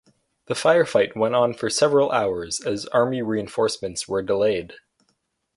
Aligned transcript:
The 0.47 0.55
firefight 0.55 1.15
went 1.15 1.35
on 1.35 1.53
for 1.53 1.69
several 1.69 2.11
hours 2.11 2.59
as 2.59 2.87
army 2.87 3.21
reinforcements 3.21 4.07
were 4.07 4.23
delayed. 4.23 4.73